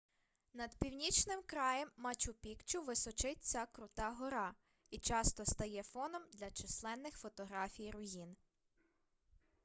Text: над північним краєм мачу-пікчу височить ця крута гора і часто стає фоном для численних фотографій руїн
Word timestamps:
над 0.53 0.77
північним 0.79 1.43
краєм 1.47 1.89
мачу-пікчу 1.97 2.81
височить 2.85 3.43
ця 3.43 3.65
крута 3.65 4.11
гора 4.11 4.53
і 4.89 4.97
часто 4.99 5.45
стає 5.45 5.83
фоном 5.83 6.21
для 6.33 6.51
численних 6.51 7.17
фотографій 7.17 7.91
руїн 7.91 8.35